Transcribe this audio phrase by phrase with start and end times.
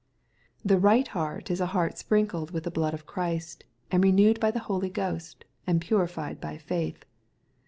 [0.65, 4.49] The right heart is a heart sprinkled with the blood of Christ, and renewed by
[4.49, 7.05] the Holy Ghost, and purified by faith.